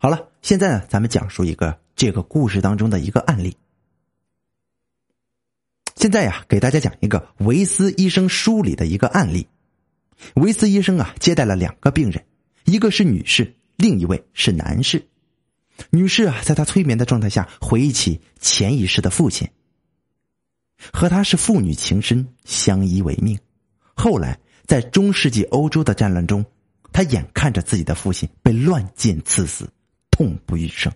[0.00, 3.56] 好了，现在呢，咱们讲述一个这个故事当中的一个案例。
[5.96, 9.48] 现在呀，给大家讲一个维斯医生书里的一个案例。
[10.36, 12.24] 维斯医生啊，接待了两个病人，
[12.64, 15.08] 一个是女士，另一位是男士。
[15.90, 19.48] 女士啊，在她催眠的状态下，回忆起前一世的父亲，
[20.92, 23.36] 和他是父女情深，相依为命。
[23.94, 26.44] 后来在中世纪欧洲的战乱中，
[26.92, 29.68] 他眼看着自己的父亲被乱箭刺死，
[30.18, 30.92] 痛不欲生。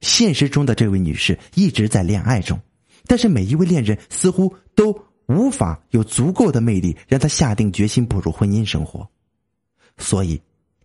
[0.00, 2.58] 现实中的这位女士一直在恋爱中，
[3.04, 9.06] 但是每一位恋人似乎都无法有足够的魅力让她下定决心步入婚姻生活，
[9.98, 10.40] 所以。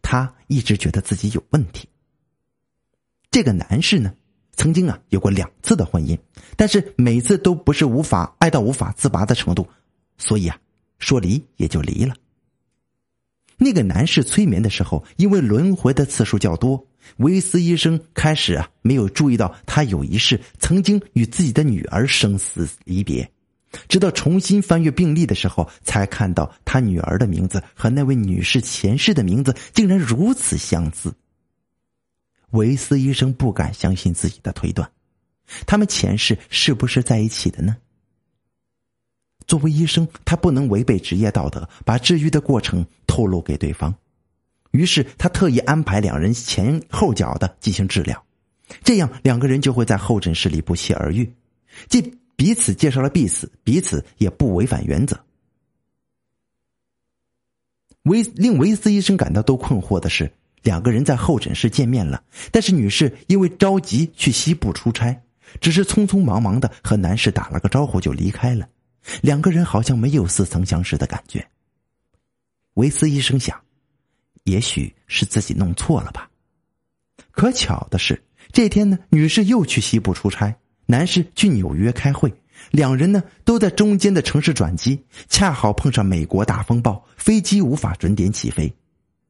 [0.08, 1.90] 她一直觉得自己有问题。
[3.32, 4.14] 这个男士呢，
[4.52, 6.16] 曾经啊有过两次的婚姻，
[6.56, 9.68] 但是每次都不是无法爱到无法自拔的程度，
[10.20, 10.60] 所以啊
[11.00, 12.14] 说离也就离了。
[13.58, 16.88] 那个男士催眠的时候，因为轮回的次数较多，
[17.18, 23.30] 维斯医生开始啊没有注意到他有一世曾经与自己的女儿生死离别。
[23.90, 31.14] 直到重新翻阅病历的时候，才看到他女儿的名字和那位女士前世的名字竟然如此相似。
[32.52, 34.90] 维斯医生不敢相信自己的推断，
[35.66, 37.76] 他们前世是不是在一起的呢？
[39.46, 42.86] 作为医生，他不能违背职业道德，把治愈的过程
[43.16, 43.96] 透露给对方。
[44.72, 48.22] 于是他特意安排两人前后脚的进行治疗，
[48.84, 51.34] 这样两个人就会在候诊室里不期而遇。
[51.88, 52.02] 既
[52.36, 55.18] 彼此介绍了彼此，彼此也不违反原则。
[58.04, 60.30] 维令维斯医生感到都困惑的是，
[60.62, 62.22] 两个人在候诊室见面了，
[62.52, 65.18] 但是女士因为着急去西部出差，
[65.62, 68.68] 只是匆匆忙忙的和男士打了个招呼就离开了，
[69.22, 71.48] 两个人好像没有似曾相识的感觉。
[72.76, 73.60] 维斯医生想，
[74.44, 76.30] 也许是自己弄错了吧。
[77.32, 80.56] 可巧的是，这天呢，女士又去西部出差。
[80.86, 82.32] 男士去纽约开会，
[82.70, 88.72] 两人呢都在中间的城市转机，恰好碰上美国大风暴，飞机无法准点起飞。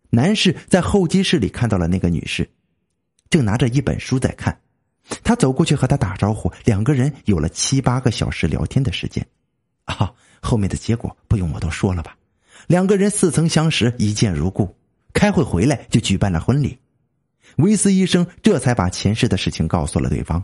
[0.09, 2.50] 男士在候机室里看到了那个女士，
[3.29, 4.59] 正拿着一本书在看。
[5.23, 9.25] 他走过去和她打招呼，两个人有了七八个小时聊天的时间。
[9.85, 10.11] 啊，
[10.41, 12.17] 后面的结果不用我多说了吧？
[12.68, 14.76] 两个人似曾相识，一见如故。
[15.14, 16.78] 开会回来就举办了婚礼。
[17.58, 20.44] 维斯医生这才把前世的事情告诉了对方。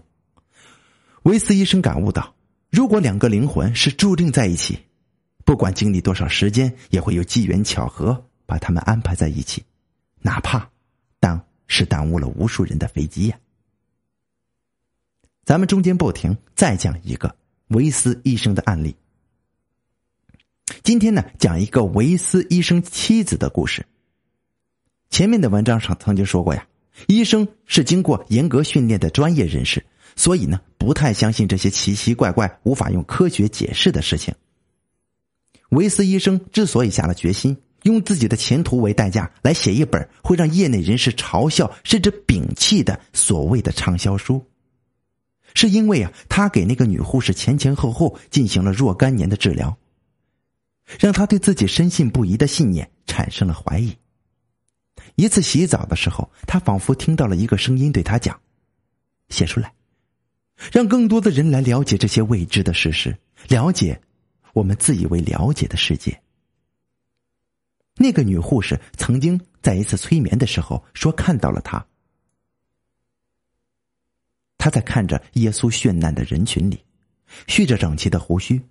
[1.24, 2.34] 维斯医生感悟到，
[2.70, 4.80] 如果两个灵魂是注定在一起，
[5.44, 9.64] 不管经历多少时间，也会有机缘巧合把他们安排在一起，
[10.22, 10.70] 哪怕
[11.20, 13.38] 当是耽误了无数人的飞机呀。
[15.44, 17.36] 咱们中间不停，再讲一个
[17.70, 18.96] 维斯医生的案例。
[20.84, 23.86] 今天呢，讲一个维斯医生妻子的故事。
[25.12, 26.66] 前面的文章上曾经说过呀，
[27.08, 29.86] 医生是经过严格训练的专业人士。
[30.16, 34.34] 所以呢，不太相信这些奇奇怪怪、无法用科学解释的事情。
[35.70, 44.44] 维斯医生之所以下了决心，用自己的前途为代价来写一本会让业内人士嘲笑甚至摒弃的所谓的畅销书，
[45.53, 49.78] 是因为啊，他给那个女护士前前后后进行了若干年的治疗，
[51.00, 53.96] 让他对自己深信不疑的信念产生了怀疑。
[55.16, 58.40] 一次洗澡的时候，他仿佛听到了一个声音对他讲
[59.30, 59.74] ：“写出来。”
[60.72, 64.00] 让更多的人来了解这些未知的事实，了解
[64.53, 66.22] 我们自以为了解的世界。
[67.96, 71.84] 那个女护士曾经在一次催眠的时候说看到了他，
[74.58, 76.86] 他在看着耶稣绚烂的人群里，
[77.47, 78.62] 蓄着整齐的胡须，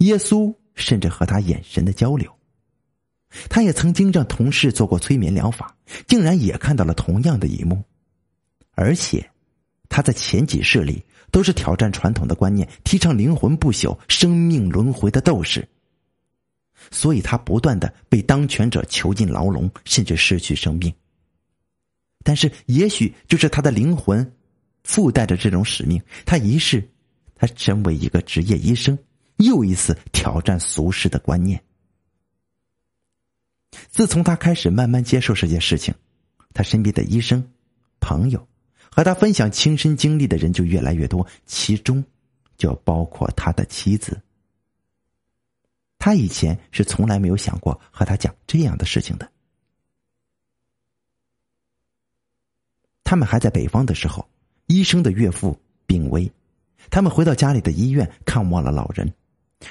[0.00, 2.32] 耶稣甚至和他眼神的交流。
[3.50, 5.76] 他也曾经让同事做过催眠疗法，
[6.06, 7.82] 竟然也看到了同样的一幕，
[8.76, 9.28] 而且。
[9.88, 11.00] 他在前几世里
[11.30, 15.66] 都是挑战传统的观念、提倡灵魂不朽、生命轮回的斗士，
[16.90, 20.92] 所以他不断的被当权者囚禁牢笼，甚至失去生命。
[22.24, 24.28] 但是，也许就是他的灵魂
[24.82, 26.90] 附带着这种使命，他一世，
[27.36, 28.98] 他身为一个职业医生，
[29.36, 31.62] 又一次挑战俗世的观念。
[33.90, 35.94] 自从他开始慢慢接受这件事情，
[36.54, 37.52] 他身边的医生、
[38.00, 38.46] 朋友。
[38.88, 42.02] 和他分享亲身经历的人就越来越多，其中
[42.56, 44.18] 就包括他的妻子。
[45.98, 49.30] 他以前是从来没有想过和他讲这样的事情的。
[53.04, 54.26] 他们还在北方的时候，
[54.66, 56.32] 医生的岳父病危，
[56.88, 59.12] 他们回到家里的医院看望了老人，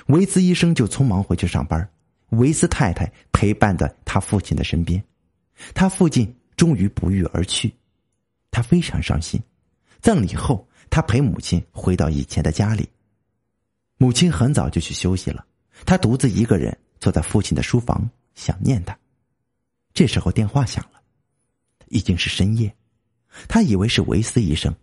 [0.08, 1.90] 维斯医生就匆忙回去上班，
[2.30, 5.04] 维斯太太陪伴在他父亲的身边，
[5.74, 7.74] 他父亲终于不翼而去，
[8.52, 9.42] 他非常伤心。
[10.02, 12.88] 葬礼后，他陪母亲回到以前的家里。
[13.98, 15.46] 母亲很早就去休息了，
[15.86, 18.98] 他独自一个人坐在父亲的书房，想念他。
[19.94, 21.02] 这时候电话响了，
[21.88, 22.76] 已经是深夜，
[23.48, 24.76] 他以为是维斯医生，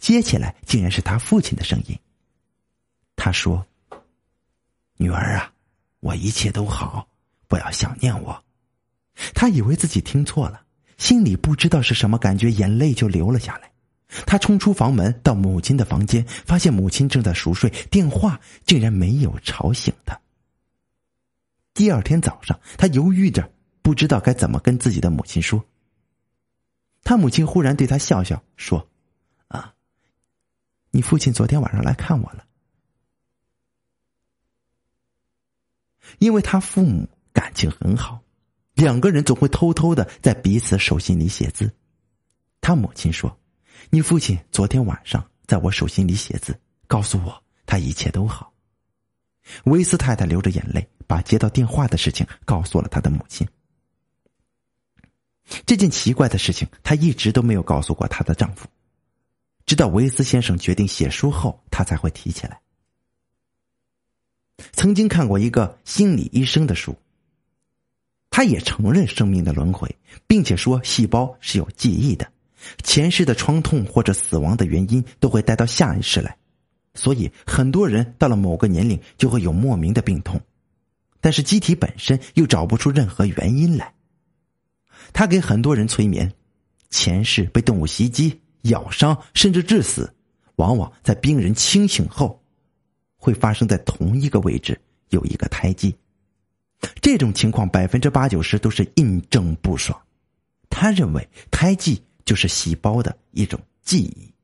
[0.00, 1.96] 接起来竟然是他父亲的声音。
[3.14, 3.64] 他说
[4.96, 5.52] ：“女儿啊，
[6.00, 7.08] 我一切都好，
[7.46, 8.42] 不要想念我。”
[9.34, 10.62] 他以为自己听错了，
[10.98, 13.70] 心里不知道是什么感觉，眼泪就流了下来。
[14.26, 20.18] 他冲出房门，到母亲的房间，发现母亲正在熟睡，电话竟然没有吵醒他。
[21.74, 23.50] 第二天早上，他犹豫着，
[23.82, 25.64] 不知道该怎么跟自己的母亲说。
[27.02, 28.88] 他母亲忽然对他笑笑说
[29.48, 29.74] ：“啊，
[30.90, 32.44] 你父亲昨天晚上来看我了。”
[36.18, 38.20] 因为他父母感情很好，
[38.74, 41.70] 两个人总会偷偷的在彼此手心里写字。
[42.60, 43.38] 他母亲说。
[43.90, 46.58] 你父亲昨天晚上在我手心里写字，
[46.88, 48.52] 告诉我他一切都好。
[49.64, 53.46] 维斯太太流着眼泪，把接到电话的事情告诉了他的母亲。
[55.64, 58.66] 这件奇怪的事情，她一直都没有告诉过她的丈夫，
[59.66, 62.60] 直到维斯先生决定写书后，她才会提起来。
[64.72, 66.96] 曾经看过一个心理医生的书，
[68.30, 69.94] 他也承认生命的轮回，
[70.26, 72.26] 并且说细胞是有记忆的。
[72.82, 76.36] 前世的创痛或者死亡的原因都会带到下一世来，
[76.94, 80.40] 所以很多人到了某个年龄就会有莫名的病痛，
[81.20, 83.94] 但是机体本身又找不出任何原因来。
[85.12, 86.32] 他给很多人催眠，
[86.90, 90.12] 前世被动物袭击、咬伤甚至致死，
[90.56, 92.42] 往往在病人清醒后，
[93.26, 95.96] 会发生在同一个位置有一个胎记。
[97.02, 100.00] 这种情况百分之八九十都是印证不爽。
[100.70, 102.00] 他认为胎记。
[102.26, 104.34] 就是细胞的一种记忆。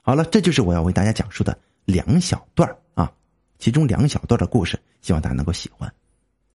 [0.00, 3.12] 好了，这就是我要为大家讲述的两小段啊，
[3.58, 5.92] 其中两小段的故事，希望大家能够喜欢。